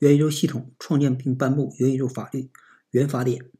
[0.00, 2.50] 元宇宙系统创建并颁布元宇宙法律
[2.90, 3.50] 原法典。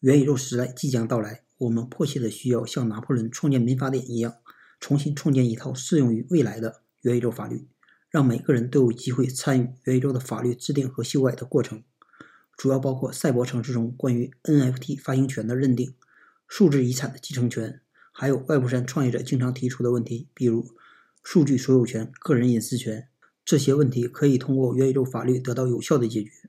[0.00, 4.36] 元宇宙时代即将到来，我们迫切的需要像拿破仑创建民法典一样，
[4.80, 7.68] 重新创建一套适用于未来的元宇宙法律，
[8.08, 11.82] 让每个人都有机会参与元宇宙的法律制定和修改的过程。
[12.56, 15.94] 主要包括赛博城市中关于 NFT 发行权的认定、
[16.48, 20.66] 数字遗产的继承权，还有外部山创业者经常提出的问题，比如
[21.22, 23.10] 数据所有权、个人隐私权。
[23.48, 26.47] 这些问题可以通过元宇宙法律得到有效的解决。